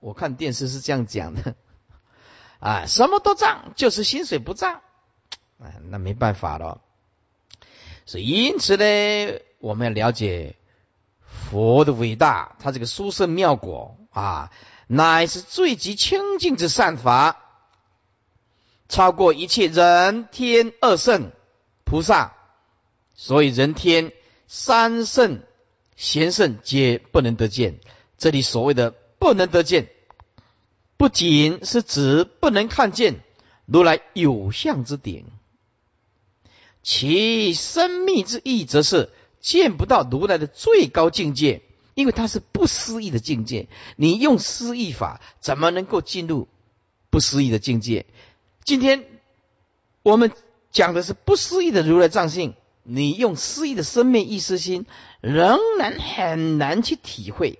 [0.00, 1.56] 我看电视是这样讲的，
[2.60, 4.80] 啊，什么都涨，就是薪水不涨，
[5.58, 6.80] 啊，那没办法了。
[8.06, 10.56] 所以因此呢，我们要了解
[11.50, 14.52] 佛的伟大，他这个殊胜妙果啊，
[14.86, 17.42] 乃是最极清净之善法，
[18.88, 21.32] 超过一切人天二圣
[21.84, 22.37] 菩萨。
[23.20, 24.12] 所以人天
[24.46, 25.42] 三圣
[25.96, 27.80] 贤圣皆不能得见。
[28.16, 29.88] 这里所谓的不能得见，
[30.96, 33.16] 不仅是指不能看见
[33.66, 35.26] 如来有相之顶，
[36.84, 41.62] 其生命之意，则是见不到如来的最高境界，
[41.94, 43.66] 因为它是不思议的境界。
[43.96, 46.46] 你用思议法，怎么能够进入
[47.10, 48.06] 不思议的境界？
[48.64, 49.04] 今天
[50.04, 50.30] 我们
[50.70, 52.54] 讲的是不思议的如来藏性，
[52.90, 54.86] 你用思议的生命意识心，
[55.20, 57.58] 仍然很难去体会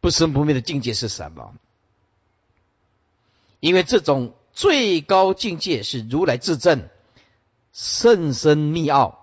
[0.00, 1.54] 不生不灭的境界是什么。
[3.60, 6.88] 因为这种最高境界是如来自证，
[7.74, 9.22] 甚深密奥。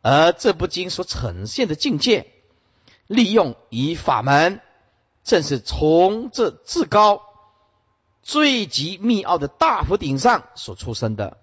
[0.00, 2.30] 而这部经所呈现的境界，
[3.08, 4.60] 利用以法门，
[5.24, 7.22] 正是从这至高、
[8.22, 11.38] 最极密奥的大佛顶上所出生的。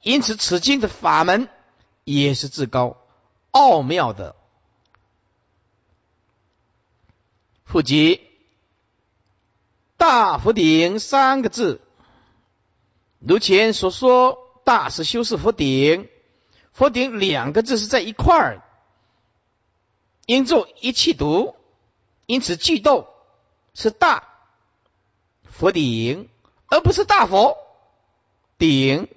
[0.00, 1.48] 因此，此经的法门
[2.04, 2.96] 也是至高
[3.50, 4.36] 奥妙的。
[7.64, 8.20] 复及
[9.96, 11.80] 大佛顶三个字，
[13.18, 16.08] 如前所说，大是修饰佛顶。
[16.72, 18.62] 佛顶两个字是在一块儿，
[20.26, 21.54] 应作一气读，
[22.26, 23.08] 因此句斗
[23.74, 24.28] 是大
[25.44, 26.28] 佛顶，
[26.66, 27.56] 而不是大佛
[28.58, 29.08] 顶。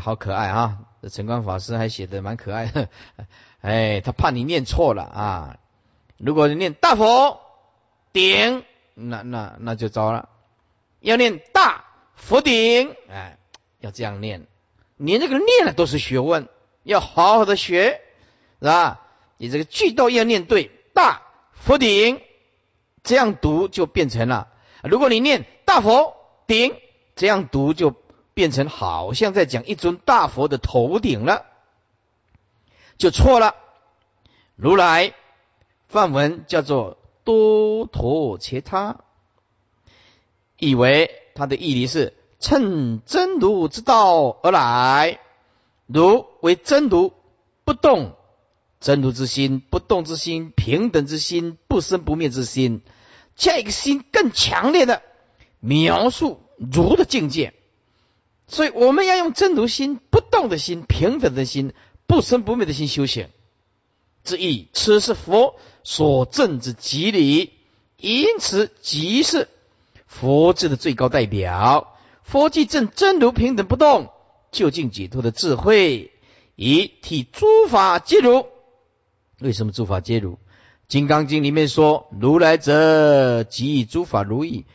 [0.00, 0.78] 好可爱啊！
[1.02, 2.88] 这陈光法师还写的蛮可爱的。
[3.60, 5.58] 哎，他怕你念错了啊！
[6.18, 7.40] 如果你念大佛
[8.12, 10.28] 顶，那那那就糟了。
[11.00, 13.38] 要念大佛顶，哎，
[13.80, 14.46] 要这样念。
[14.96, 16.48] 你这个念了都是学问，
[16.82, 18.00] 要好好的学，
[18.60, 19.02] 是吧？
[19.36, 22.22] 你这个句都要念对，大佛顶
[23.02, 24.48] 这样读就变成了。
[24.82, 26.74] 如果你念大佛顶
[27.14, 27.94] 这样读，就
[28.36, 31.46] 变成好像在讲一尊大佛的头顶了，
[32.98, 33.54] 就错了。
[34.56, 35.14] 如来
[35.88, 38.98] 梵文叫做多陀切他，
[40.58, 42.12] 以为他的意义是。
[42.38, 45.20] 趁真如之道而来，
[45.86, 47.14] 如为真如
[47.64, 48.14] 不动，
[48.78, 52.82] 真如之心不动之心，平等之心，不生不灭之心，
[53.36, 55.00] 加一个心更强烈的
[55.60, 57.54] 描述如的境界。
[58.48, 61.72] 所以我们要用真如心、不动的心、平等的心、
[62.06, 63.28] 不生不灭的心修行
[64.24, 64.68] 之意。
[64.72, 67.52] 此是佛所证之极理，
[67.96, 69.48] 因此即是
[70.06, 71.96] 佛智的最高代表。
[72.22, 74.10] 佛即正真如平等不动，
[74.52, 76.12] 究竟解脱的智慧，
[76.54, 78.46] 以替诸法皆如。
[79.40, 80.32] 为什么诸法皆如？
[80.88, 84.66] 《金刚经》里面说：“如来者，即诸法如意。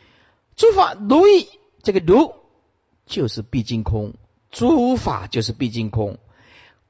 [0.56, 1.48] 诸法如意，
[1.82, 2.34] 这个如
[3.06, 4.14] 就是毕竟空，
[4.50, 6.18] 诸法就是毕竟空。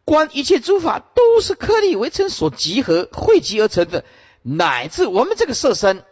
[0.04, 4.04] 观一切诸法都是颗粒为尘所集合汇集而成的，
[4.42, 6.04] 乃至我们这个色身。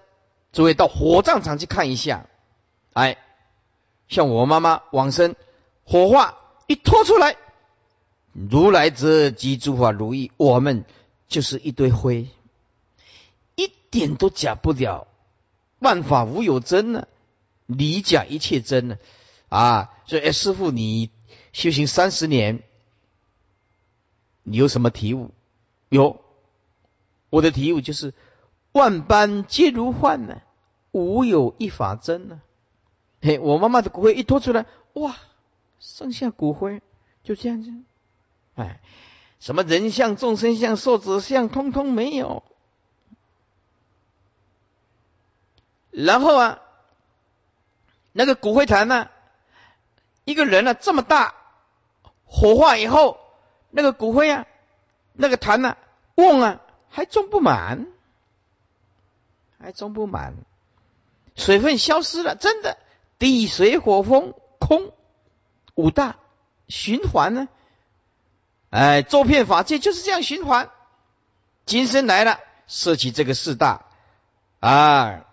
[0.52, 2.26] 诸位到火葬场去看一下，
[2.92, 3.18] 哎。”
[4.10, 5.36] 像我妈妈往生，
[5.84, 6.36] 火化
[6.66, 7.36] 一拖出来，
[8.32, 10.84] 如来者即诸法如意，我们
[11.28, 12.26] 就是一堆灰，
[13.54, 15.06] 一点都假不了。
[15.78, 17.06] 万法无有真呢，
[17.66, 18.98] 离假一切真呢，
[20.06, 21.10] 所以，哎，师傅，你
[21.52, 22.62] 修行三十年，
[24.44, 25.32] 你有什么体悟？
[25.88, 26.22] 有，
[27.28, 28.14] 我的体悟就是
[28.72, 30.40] 万般皆如幻呢，
[30.92, 32.40] 无有一法真呢。
[33.20, 35.16] 嘿，我妈妈的骨灰一拖出来，哇，
[35.80, 36.80] 剩下骨灰，
[37.24, 37.72] 就这样子，
[38.54, 38.80] 哎，
[39.40, 42.44] 什么人像、众生像、寿者像，通通没有。
[45.90, 46.60] 然后啊，
[48.12, 49.10] 那个骨灰坛呢，
[50.30, 51.34] 一个人呢这么大，
[52.24, 53.18] 火化以后，
[53.70, 54.46] 那个骨灰啊，
[55.12, 55.76] 那个坛呢，
[56.14, 57.88] 瓮啊还装不满，
[59.58, 60.34] 还装不满，
[61.34, 62.78] 水分消失了，真的。
[63.18, 64.92] 地水火风空
[65.74, 66.16] 五大
[66.68, 67.48] 循环呢？
[68.70, 70.70] 哎，周遍法界就是这样循环。
[71.66, 73.84] 今生来了，摄起这个四大
[74.60, 75.26] 啊，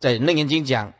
[0.00, 0.94] 在楞严经讲，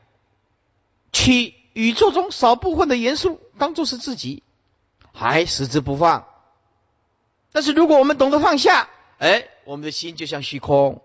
[1.10, 4.42] 七宇宙中少部分的元素当做是自己，
[5.12, 6.26] 还矢志不放。
[7.52, 11.02] 但是如果我们懂得放下，哎，我们的心就像虚空。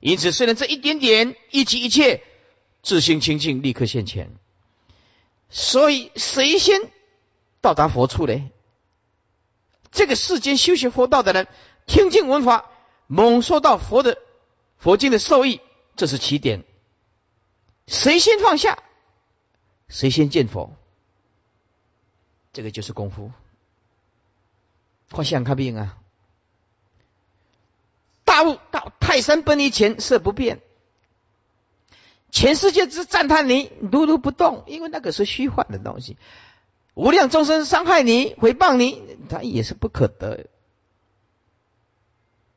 [0.00, 2.22] 因此，虽然这一点点一即一切。
[2.84, 4.32] 自心清净，立刻现前。
[5.50, 6.90] 所以，谁先
[7.60, 8.50] 到达佛处呢？
[9.92, 11.46] 这个世间修学佛道的人，
[11.86, 12.68] 听经闻法，
[13.06, 14.18] 猛受到佛的
[14.78, 15.60] 佛经的受益，
[15.94, 16.64] 这是起点。
[17.86, 18.82] 谁先放下，
[19.92, 20.74] 谁先见佛，
[22.54, 23.30] 这个就是功夫。
[25.10, 25.98] 快想看病啊！
[28.24, 30.60] 大悟到泰山崩于前，色不变。
[32.30, 36.16] 全世界只赞叹你如如不动，因为那个是虚幻的东西。
[36.94, 40.46] 无量众生伤害你、诽谤你，他也是不可得。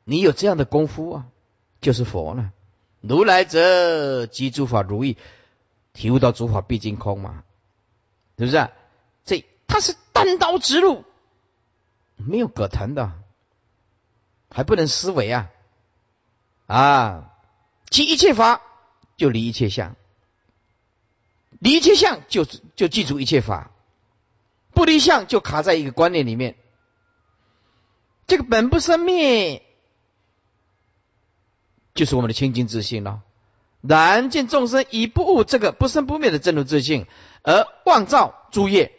[0.04, 1.26] 你有这样的功夫啊，
[1.82, 2.54] 就是佛了。
[3.02, 5.18] 如来者，即诸法如意，
[5.96, 7.42] 体悟到诸法毕竟空嘛，
[8.38, 8.70] 是不是？
[9.24, 11.04] 这他是单刀直入，
[12.16, 13.12] 没有可谈的，
[14.50, 15.50] 还不能思维啊！
[16.66, 17.32] 啊，
[17.88, 18.60] 即一切法
[19.16, 19.96] 就离一切相，
[21.58, 23.70] 离一切相就就记住一切法，
[24.72, 26.56] 不离相就卡在一个观念里面。
[28.26, 29.62] 这个本不生灭。
[31.94, 33.22] 就是我们的清净自信了。
[33.88, 37.06] 然见众生以不悟这个不生不灭的真如自信，
[37.42, 38.92] 而妄造诸业，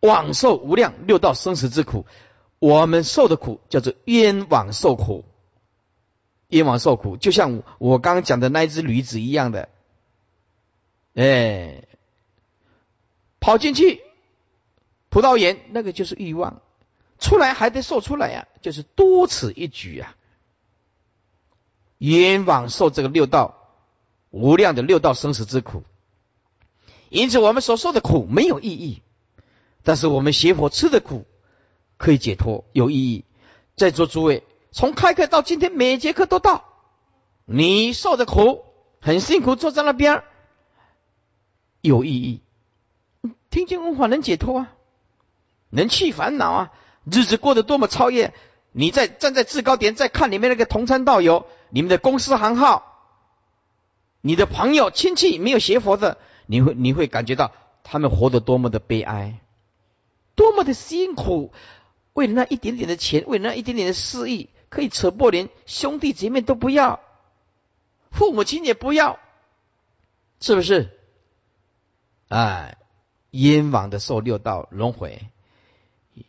[0.00, 2.06] 枉受无量六道生死之苦。
[2.58, 5.24] 我们受的苦叫做冤枉受苦，
[6.48, 9.68] 冤枉受苦，就像我刚刚讲的那一只驴子一样的，
[11.14, 11.84] 哎，
[13.38, 14.00] 跑进去
[15.10, 16.62] 葡萄园，那个就是欲望，
[17.18, 20.16] 出来还得受出来呀，就是多此一举啊。
[21.98, 23.63] 冤枉受这个六道
[24.34, 25.84] 无量的六道生死之苦，
[27.08, 29.00] 因此我们所受的苦没有意义，
[29.84, 31.24] 但是我们学佛吃的苦
[31.98, 33.24] 可以解脱，有意义。
[33.76, 36.64] 在座诸位，从开课到今天，每节课都到，
[37.44, 38.64] 你受的苦
[39.00, 40.24] 很辛苦，坐在那边
[41.80, 42.42] 有意义。
[43.50, 44.72] 听经闻法能解脱啊，
[45.70, 46.72] 能去烦恼啊，
[47.04, 48.34] 日子过得多么超越。
[48.72, 52.93] 你在站在制高点，在看里面那个同参道友，你们的公司行号，
[54.26, 56.16] 你的朋友亲戚没有学佛的，
[56.46, 57.52] 你会你会感觉到
[57.82, 59.38] 他们活得多么的悲哀，
[60.34, 61.52] 多么的辛苦，
[62.14, 67.00] 为了那一点点的钱，为了那一点点的私意，可以扯破连，兄弟姐妹都不要，
[68.10, 69.18] 父母亲也不要，
[70.40, 70.98] 是不是？
[72.28, 72.78] 哎，
[73.30, 75.20] 冤枉的受六道轮回。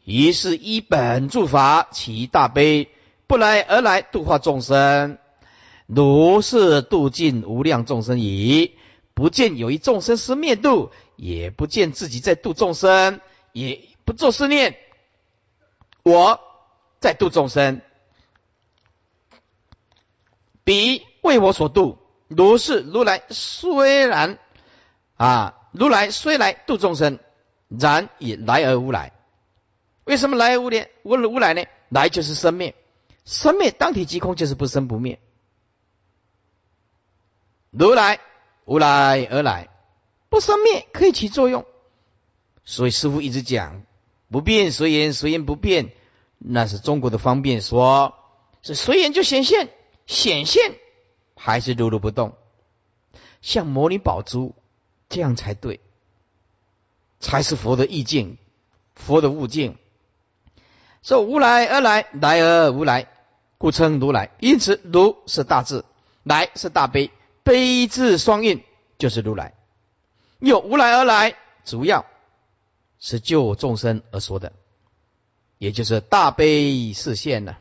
[0.04, 2.90] 于是一本诸法起大悲，
[3.26, 5.18] 不来而来度化众生，
[5.86, 8.76] 如是度尽无量众生矣。
[9.14, 13.22] 不见有一众生是灭度，也不见自己在度众生，
[13.54, 14.76] 也不做思念，
[16.04, 16.42] 我
[17.00, 17.82] 在度众生，
[20.66, 21.98] 彼为我所度。
[22.28, 24.38] 如是如来虽然
[25.16, 27.20] 啊，如来虽来度众生，
[27.70, 29.14] 然也来而无来。
[30.04, 30.90] 为什么来而无来？
[31.04, 31.64] 无无来呢？
[31.88, 32.76] 来就是生灭，
[33.24, 35.20] 生灭当体即空，就是不生不灭。
[37.78, 38.20] 如来
[38.64, 39.70] 无来而来，
[40.30, 41.66] 不生灭可以起作用。
[42.64, 43.84] 所以师父一直讲
[44.30, 45.92] 不变随缘，随缘不变，
[46.38, 48.16] 那是中国的方便说，
[48.64, 49.70] 是随缘就显现，
[50.08, 50.76] 显现
[51.36, 52.34] 还是如如不动，
[53.42, 54.56] 像摩尼宝珠
[55.10, 55.80] 这样才对，
[57.20, 58.38] 才是佛的意境，
[58.96, 59.78] 佛的悟境。
[61.04, 63.10] 说无来而来，来而无来，
[63.60, 64.32] 故称如来。
[64.40, 65.86] 因此，如是大智，
[66.24, 67.12] 来是大悲，
[67.46, 68.64] 悲智双运
[68.98, 69.54] 就是如来。
[70.40, 72.06] 又无来而来，主要
[73.00, 74.52] 是救众生而说的，
[75.60, 77.56] 也就是大悲示现呢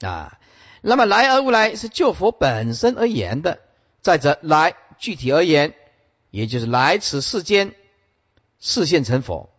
[0.00, 0.38] 啊。
[0.80, 3.60] 那么来而无来是救佛本身而言的。
[4.00, 5.74] 再者，来具体而言，
[6.30, 7.74] 也就是来此世间
[8.58, 9.50] 示现成佛。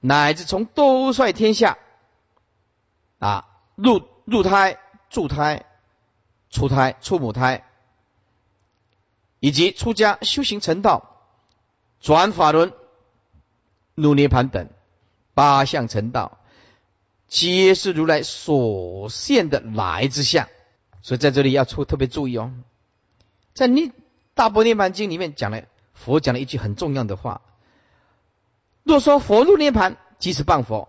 [0.00, 1.76] 乃至从兜率天下
[3.18, 4.78] 啊，入入胎、
[5.10, 5.66] 助胎、
[6.50, 7.64] 出胎、出母胎，
[9.40, 11.20] 以及出家修行成道、
[12.00, 12.72] 转法轮、
[13.94, 14.68] 入涅盘等
[15.34, 16.38] 八相成道，
[17.28, 20.48] 皆是如来所现的来之相。
[21.02, 22.52] 所以在这里要出特别注意哦，
[23.54, 23.92] 在《涅
[24.34, 27.40] 大波涅盘经》里面讲了，佛讲了一句很重要的话。
[28.82, 30.88] 若说佛入涅盘即是谤佛，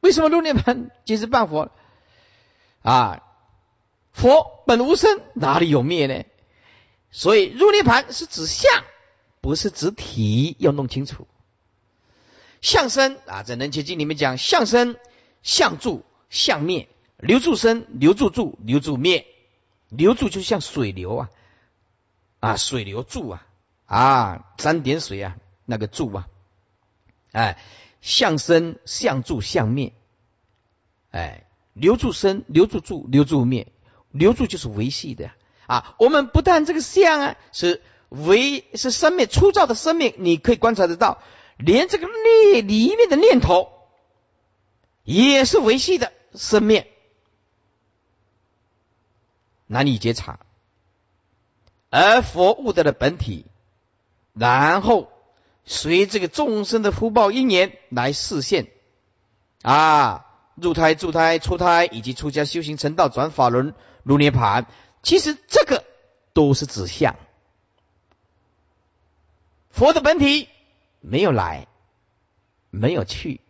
[0.00, 1.70] 为什么入涅盘即是谤佛？
[2.86, 3.22] 啊，
[4.12, 6.24] 佛本无生，哪里有灭呢？
[7.10, 8.84] 所以入涅盘是指相，
[9.40, 11.26] 不是指体，要弄清楚。
[12.60, 14.96] 相生啊，在《能切经》里面讲，相生、
[15.42, 19.26] 相住、相灭，留住生，留住住，留住灭，
[19.88, 21.30] 留住就像水流啊，
[22.40, 23.46] 啊，水流住啊。
[23.86, 26.28] 啊，三点水啊，那个住啊，
[27.32, 27.58] 哎，
[28.00, 29.92] 相生、相住、相灭，
[31.12, 31.45] 哎，
[31.76, 33.70] 留住生，留住住，留住灭，
[34.10, 35.30] 留住就是维系的
[35.66, 35.94] 啊。
[35.98, 41.22] 我们不但这个相啊是维是生命粗糙的生命，你可以观察得到，
[41.58, 43.70] 连这个念里面的念头
[45.04, 46.86] 也是维系的生命，
[49.66, 50.40] 难以觉察，
[51.90, 53.44] 而佛悟得了本体。
[54.38, 55.10] 然后
[55.64, 58.66] 随这个众生的福报因缘来示现，
[59.62, 60.25] 啊，
[60.56, 64.66] 入胎、助胎、出胎，以及出家修行成道、转法轮、入涅盘，
[65.02, 65.84] 其实这个
[66.32, 67.16] 都是指向
[69.70, 70.48] 佛的本体
[71.00, 71.68] 没有来，
[72.70, 73.40] 没有去。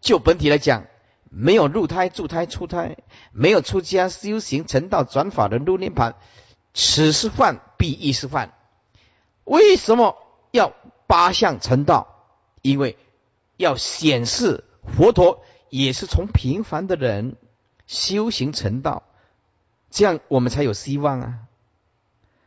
[0.00, 0.86] 就本体来讲，
[1.30, 2.96] 没有入胎、助胎、出胎，
[3.30, 6.16] 没有出家修行成道、转法轮、入涅盘，
[6.74, 8.52] 此是犯，必亦是犯。
[9.44, 10.18] 为什么
[10.50, 10.72] 要
[11.06, 12.26] 八相成道？
[12.60, 12.98] 因为
[13.56, 17.36] 要显示佛陀也是从平凡的人
[17.86, 19.02] 修行成道，
[19.90, 21.38] 这样我们才有希望啊，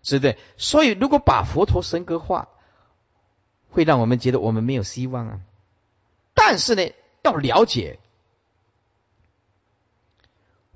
[0.04, 0.38] 是不对？
[0.58, 2.48] 所以如果把佛陀神格化，
[3.70, 5.40] 会让我们觉得我们没有希望啊。
[6.34, 6.92] 但是呢，
[7.24, 8.00] 要了解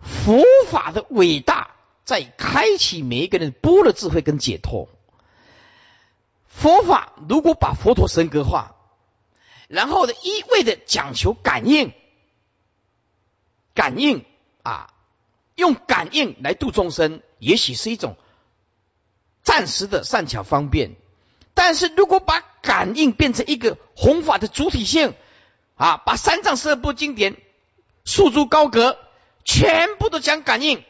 [0.01, 1.72] 佛法的伟大，
[2.03, 4.89] 在开启每一个人般若智慧跟解脱。
[6.47, 8.76] 佛法如果把佛陀神格化，
[9.72, 11.93] 然后呢，一味的讲求感应，
[13.74, 14.26] 感应
[14.63, 14.93] 啊，
[15.55, 18.17] 用感应来度众生，也许是一种
[19.43, 20.95] 暂时的善巧方便。
[21.53, 25.13] 但是如果把感应变成一个弘法的主体性
[25.76, 27.38] 啊，把三藏十二部经典
[28.05, 28.97] 束诸高阁，
[29.43, 30.84] 全部都讲感应，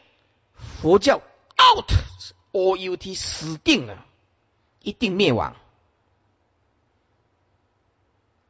[0.80, 1.22] 佛教
[1.56, 4.04] out，O U T 死定了。
[4.84, 5.54] 一定灭亡，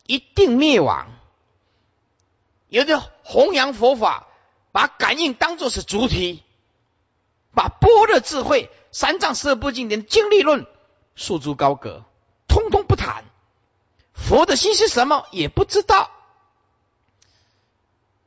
[0.07, 1.09] 一定灭亡。
[2.69, 4.29] 有的弘扬佛法，
[4.73, 6.43] 把感应当作是主体，
[7.55, 10.67] 把般若智慧、三藏十二部经典经历论
[11.15, 12.05] 束诸高阁，
[12.49, 13.25] 通通不谈。
[14.15, 16.11] 佛的心是什么也不知道。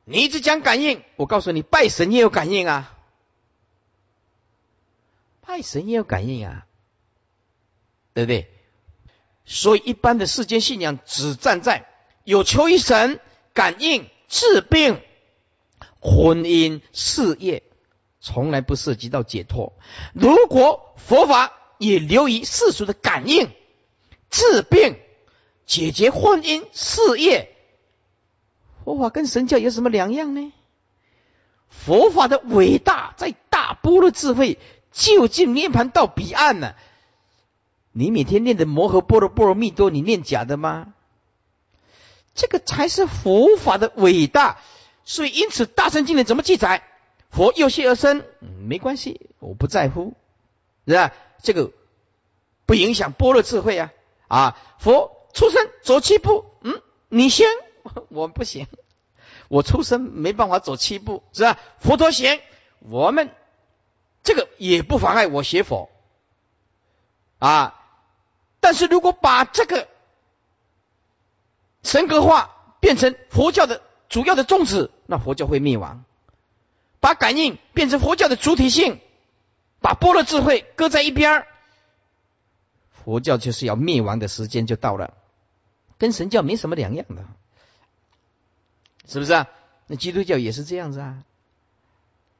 [0.03, 2.95] 你一直讲感应，我告诉你，拜神也有感应啊，
[5.41, 6.65] 拜神也有感应啊。
[8.13, 8.49] 对不对？
[9.45, 11.87] 所以一般的世间信仰只站在
[12.23, 13.19] 有求于神、
[13.53, 15.01] 感应、治病、
[15.99, 17.63] 婚姻、事业，
[18.19, 19.73] 从来不涉及到解脱。
[20.13, 23.51] 如果佛法也流于世俗的感应、
[24.29, 24.97] 治病、
[25.65, 27.55] 解决婚姻、事业，
[28.83, 30.51] 佛法跟神教有什么两样呢？
[31.69, 34.57] 佛法的伟大在大般若智慧，
[34.91, 36.73] 就近涅盘到彼岸呢？
[37.97, 40.93] 你每天念的摩诃般若波罗蜜多，你念假的吗？
[42.33, 44.57] 这个才是佛法的伟大。
[45.05, 46.83] 所以，因此大乘经典怎么记载？
[47.29, 48.25] 佛有谢而生，
[48.67, 50.13] 没关系，我不在乎，
[50.85, 51.13] 是吧？
[51.41, 51.71] 这个
[52.65, 53.93] 不影响般若智慧啊！
[54.27, 57.47] 啊，佛出生走七步，嗯，你先，
[58.09, 58.67] 我不行，
[59.47, 61.57] 我出生没办法走七步，是吧？
[61.79, 62.41] 佛陀行，
[62.79, 63.29] 我们
[64.21, 65.89] 这个也不妨碍我学佛
[67.39, 67.83] 啊。
[68.65, 69.87] 但是如果把这个
[71.83, 72.49] 神格化
[72.79, 76.03] 变成佛教的主要的宗旨，那佛教会灭亡；
[76.99, 78.99] 把感应变成佛教的主体性，
[79.81, 81.45] 把般若智慧搁在一边
[82.89, 85.13] 佛教就是要灭亡的时间就到了，
[85.99, 87.23] 跟神教没什么两样的，
[89.07, 89.47] 是不是啊？
[89.85, 91.23] 那基督教也是这样子啊。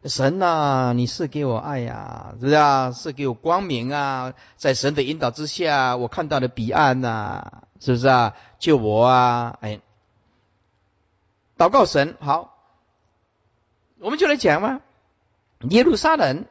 [0.08, 2.92] 神呐，你是给我爱呀，是不是啊？
[2.92, 4.36] 是给我光明啊！
[4.56, 8.36] 在神的引导之下，我看到了彼岸呐，是不是啊？
[8.60, 9.58] 救我啊！
[9.62, 9.82] 哎，
[11.58, 12.56] 祷告神好，
[13.98, 14.82] 我们就来讲嘛。
[15.70, 16.46] 耶路撒冷，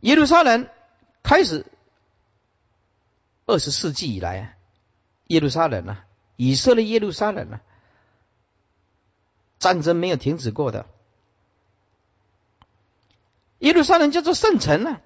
[0.00, 0.68] 耶路撒冷
[1.22, 1.64] 开始
[3.46, 4.58] 二十世纪以来，
[5.28, 6.04] 耶路撒冷啊，
[6.36, 7.60] 以色列耶路撒冷啊，
[9.58, 10.84] 战争没有停止过的。
[13.60, 15.00] 耶路撒冷叫做圣城呢，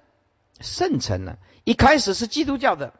[0.59, 2.93] 圣城呢，一开始是基督教的，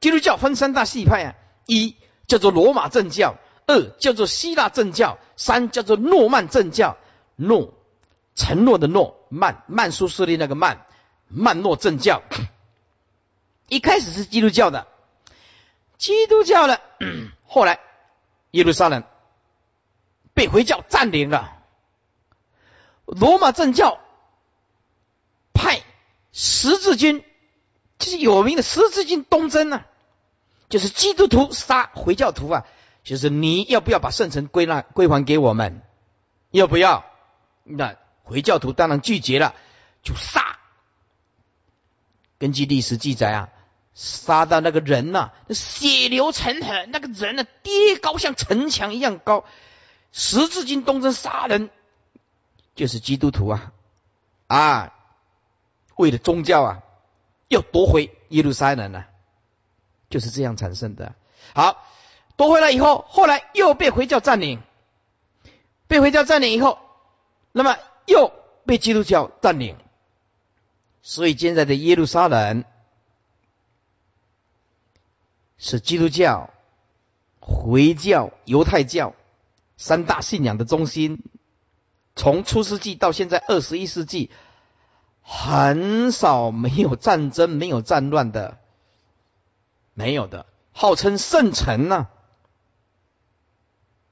[0.00, 1.34] 基督教分三大系派啊，
[1.66, 6.96] 一叫做罗马正教，二叫做希腊正教，三叫做诺曼正教。
[7.34, 7.74] 诺，
[8.34, 10.86] 承诺的诺，曼曼殊势力那个曼，
[11.28, 12.22] 曼诺正教。
[13.68, 14.86] 一开始是基督教的，
[15.98, 16.80] 基督教的，
[17.46, 17.80] 后来
[18.52, 19.04] 耶路撒冷
[20.34, 21.62] 被回教占领了，
[23.06, 24.00] 罗马正教。
[26.32, 27.24] 十字军，
[27.98, 29.86] 就是有名的十字军东征啊，
[30.68, 32.66] 就是基督徒杀回教徒啊，
[33.02, 35.82] 就是你要不要把圣城归纳归还给我们？
[36.50, 37.04] 要不要？
[37.64, 39.54] 那回教徒当然拒绝了，
[40.02, 40.58] 就杀。
[42.38, 43.48] 根据历史记载啊，
[43.94, 49.44] 杀到那个人呐，血流成河，那个人呢，跌高像城墙一样高。
[50.12, 51.70] 十字军东征杀人，
[52.74, 53.72] 就是基督徒啊，
[54.46, 54.94] 啊。
[55.98, 56.82] 为了宗教啊，
[57.48, 59.04] 要夺回耶路撒冷呢，
[60.08, 61.14] 就是这样产生的。
[61.54, 61.84] 好，
[62.36, 64.62] 夺回来以后，后来又被回教占领，
[65.88, 66.78] 被回教占领以后，
[67.50, 67.76] 那么
[68.06, 68.32] 又
[68.64, 69.76] 被基督教占领，
[71.02, 72.64] 所以现在的耶路撒冷
[75.56, 76.50] 是基督教、
[77.40, 79.14] 回教、犹太教
[79.76, 81.24] 三大信仰的中心。
[82.14, 84.30] 从初世纪到现在二十一世纪，
[85.30, 88.58] 很少没有战争、没有战乱的，
[89.92, 92.08] 没有的，号称圣城呢，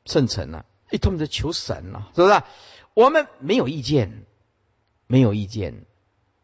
[0.04, 2.42] 圣城呢，哎，他们在求神呢，是不是？
[2.92, 4.26] 我们没有意见，
[5.06, 5.86] 没有意见，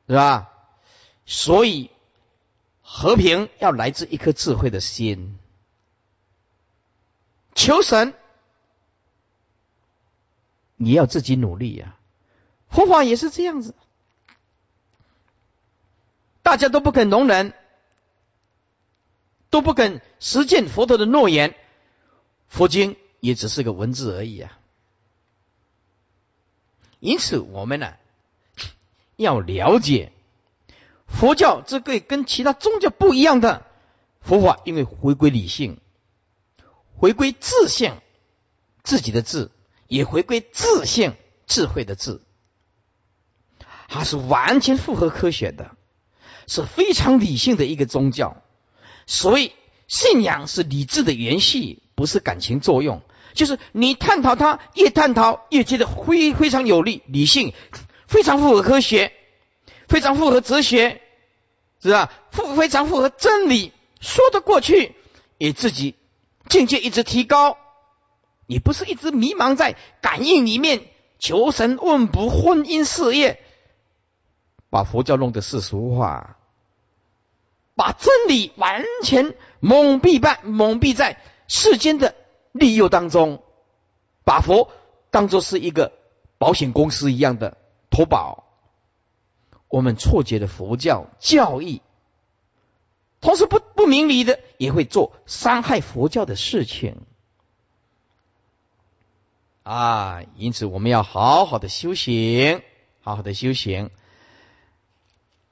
[0.09, 0.51] 是吧？
[1.27, 1.91] 所以
[2.81, 5.39] 和平要来自一颗智慧的心，
[7.55, 8.15] 求神。
[10.77, 11.99] 你要自己努力呀，
[12.71, 13.75] 佛法也是这样子，
[16.43, 17.55] 大家都不肯容忍，
[19.51, 21.55] 都不肯实践佛陀的诺言，
[22.49, 24.59] 佛经也只是个文字而已啊。
[27.01, 27.95] 因此，我们呢
[29.17, 30.13] 要了解
[31.07, 33.67] 佛教这个跟其他宗教不一样的
[34.21, 35.81] 佛法，因为回归理性，
[36.97, 38.01] 回归自性，
[38.83, 39.51] 自己的自。
[39.89, 41.15] 也回归自性
[41.47, 42.23] 智慧的智，
[43.89, 45.77] 它是完全符合科学的，
[46.47, 48.37] 是非常理性的一个宗教。
[49.07, 49.53] 所以
[49.89, 53.03] 信仰是理智的延续，不是感情作用。
[53.35, 57.55] 就是你探讨它，越探讨越觉得非非常有利，理性
[58.07, 59.13] 非常符合科学，
[59.89, 61.01] 非常符合哲学，
[61.83, 62.13] 是吧？
[62.31, 64.95] 符非常符合真理，说得过去，
[65.39, 65.95] 也自己
[66.49, 67.57] 境界一直提高。
[68.47, 70.83] 你不是一直迷茫在感应里面
[71.19, 73.42] 求神问卜婚姻事业，
[74.73, 76.39] 把佛教弄得世俗化，
[77.75, 82.15] 把真理完全蒙蔽在蒙蔽在世间的
[82.53, 83.43] 利诱当中，
[84.25, 84.71] 把佛
[85.11, 85.93] 当作是一个
[86.39, 87.59] 保险公司一样的
[87.91, 88.45] 投保，
[89.69, 91.83] 我们错觉的佛教教义，
[93.21, 97.03] 同时不不明理的也会做伤害佛教的事情。
[99.65, 102.63] 啊，因此我们要好好的修行，
[103.03, 103.91] 好好的修行。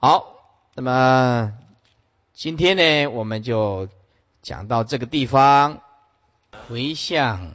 [0.03, 0.33] 好，
[0.75, 1.53] 那么
[2.33, 3.87] 今天呢，我们就
[4.41, 5.83] 讲到这个地方，
[6.67, 7.51] 回向。